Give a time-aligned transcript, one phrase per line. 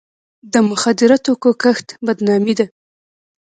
[0.53, 2.65] د مخدره توکو کښت بدنامي ده.